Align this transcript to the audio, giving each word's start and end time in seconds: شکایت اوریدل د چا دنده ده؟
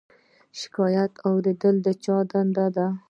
شکایت 0.59 1.13
اوریدل 1.27 1.75
د 1.85 1.87
چا 2.03 2.17
دنده 2.31 2.67
ده؟ 2.75 2.87